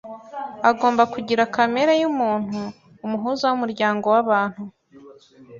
[0.69, 2.59] agomba kugira kamere y’umuntu,
[3.05, 4.61] umuhuza w’umuryango w’abantu;